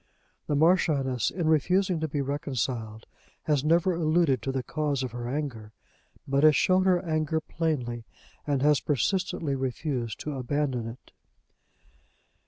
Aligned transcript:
The 0.47 0.55
Marchioness, 0.55 1.29
in 1.29 1.47
refusing 1.47 1.99
to 1.99 2.07
be 2.07 2.21
reconciled, 2.21 3.05
has 3.43 3.63
never 3.63 3.93
alluded 3.93 4.41
to 4.41 4.51
the 4.51 4.63
cause 4.63 5.03
of 5.03 5.11
her 5.11 5.29
anger, 5.29 5.73
but 6.27 6.43
has 6.43 6.55
shown 6.55 6.85
her 6.85 7.05
anger 7.05 7.39
plainly 7.39 8.05
and 8.47 8.63
has 8.63 8.79
persistently 8.79 9.53
refused 9.53 10.19
to 10.21 10.31
abandon 10.35 10.87
it. 10.87 11.11